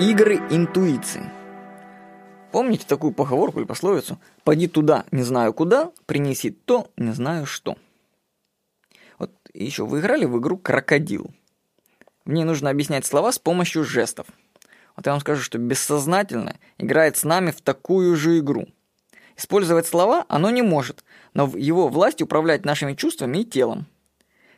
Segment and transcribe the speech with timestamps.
[0.00, 1.28] Игры интуиции.
[2.52, 4.20] Помните такую поговорку или пословицу?
[4.44, 7.76] «Пойди туда, не знаю куда, принеси то, не знаю что».
[9.18, 11.34] Вот еще вы играли в игру «Крокодил».
[12.24, 14.28] В ней нужно объяснять слова с помощью жестов.
[14.94, 18.68] Вот я вам скажу, что бессознательно играет с нами в такую же игру.
[19.36, 21.02] Использовать слова оно не может,
[21.34, 23.86] но в его власти управлять нашими чувствами и телом.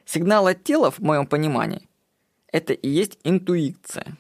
[0.05, 1.89] Сигнал от тела, в моем понимании,
[2.53, 4.19] это и есть интуиция.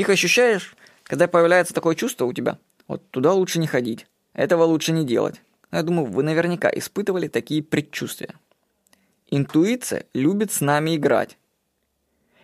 [0.00, 2.58] Их ощущаешь, когда появляется такое чувство у тебя.
[2.88, 4.06] Вот туда лучше не ходить.
[4.32, 5.42] Этого лучше не делать.
[5.70, 8.34] Я думаю, вы наверняка испытывали такие предчувствия.
[9.28, 11.36] Интуиция любит с нами играть.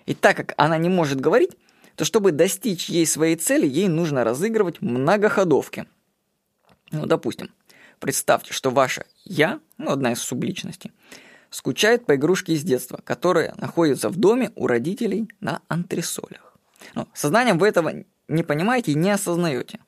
[0.05, 1.52] И так как она не может говорить,
[1.95, 5.87] то чтобы достичь ей своей цели, ей нужно разыгрывать многоходовки.
[6.91, 7.51] Ну, допустим,
[8.01, 10.93] представьте, что ваше «я», ну, одна из субличностей,
[11.48, 16.45] скучает по игрушке из детства, которая находится в доме у родителей на антресолях.
[16.95, 17.92] Ну, сознанием вы этого
[18.29, 19.80] не понимаете и не осознаете.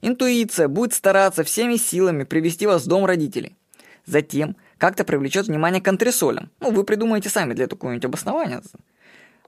[0.00, 3.56] Интуиция будет стараться всеми силами привести вас в дом родителей.
[4.04, 6.50] Затем как-то привлечет внимание к антресолям.
[6.60, 8.60] Ну, вы придумаете сами для этого какое-нибудь обоснование.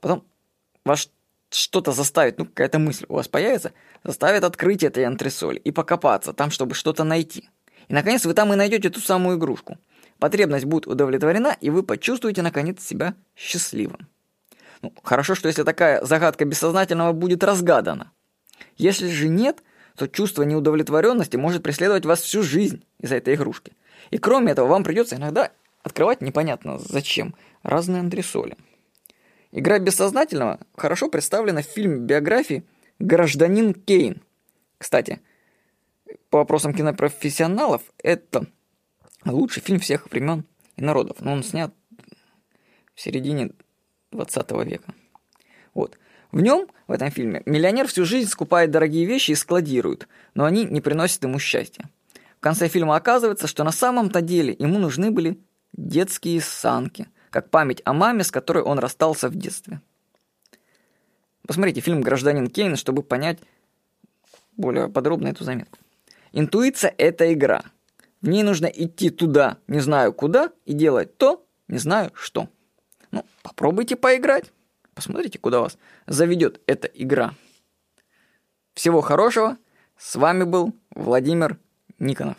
[0.00, 0.24] Потом
[0.84, 1.10] вас
[1.50, 3.72] что-то заставит, ну, какая-то мысль у вас появится,
[4.04, 7.48] заставит открыть этой антресоль и покопаться там, чтобы что-то найти.
[7.88, 9.78] И, наконец, вы там и найдете ту самую игрушку.
[10.18, 14.08] Потребность будет удовлетворена, и вы почувствуете, наконец, себя счастливым.
[14.84, 18.12] Ну, хорошо, что если такая загадка бессознательного будет разгадана.
[18.76, 19.62] Если же нет,
[19.96, 23.72] то чувство неудовлетворенности может преследовать вас всю жизнь из-за этой игрушки.
[24.10, 28.58] И кроме этого, вам придется иногда открывать непонятно зачем разные андресоли.
[29.52, 32.62] Игра бессознательного хорошо представлена в фильме биографии
[32.98, 34.20] «Гражданин Кейн».
[34.76, 35.22] Кстати,
[36.28, 38.44] по вопросам кинопрофессионалов, это
[39.24, 40.44] лучший фильм всех времен
[40.76, 41.22] и народов.
[41.22, 41.72] Но он снят
[42.94, 43.52] в середине
[44.14, 44.94] 20 века.
[45.74, 45.98] Вот.
[46.32, 50.64] В нем, в этом фильме, миллионер всю жизнь скупает дорогие вещи и складирует, но они
[50.64, 51.88] не приносят ему счастья.
[52.38, 55.38] В конце фильма оказывается, что на самом-то деле ему нужны были
[55.72, 59.80] детские санки, как память о маме, с которой он расстался в детстве.
[61.46, 63.38] Посмотрите фильм «Гражданин Кейн», чтобы понять
[64.56, 65.78] более подробно эту заметку.
[66.32, 67.62] Интуиция– это игра.
[68.20, 72.48] В ней нужно идти туда, не знаю куда, и делать то, не знаю что.
[73.14, 74.50] Ну, попробуйте поиграть.
[74.94, 77.34] Посмотрите, куда вас заведет эта игра.
[78.74, 79.56] Всего хорошего.
[79.96, 81.58] С вами был Владимир
[82.00, 82.36] Никонов.